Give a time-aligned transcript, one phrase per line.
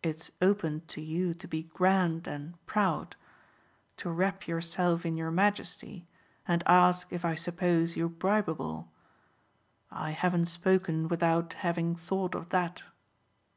[0.00, 3.16] It's open to you to be grand and proud
[3.96, 6.06] to wrap yourself in your majesty
[6.46, 8.86] and ask if I suppose you bribeable.
[9.90, 12.84] I haven't spoken without having thought of that."